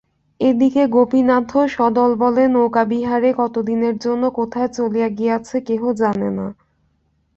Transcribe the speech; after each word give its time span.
এ 0.39 0.49
দিকে 0.53 0.83
গোপীনাথও 0.87 1.61
সদলবলে 1.67 2.43
নৌকাবিহারে 2.47 3.29
কতদিনের 3.37 3.95
জন্য 3.97 4.23
কোথায় 4.29 4.69
চলিয়া 4.69 5.09
গিয়াছে 5.09 5.57
কেহ 5.67 5.81
জানে 5.93 6.29
না। 6.37 6.47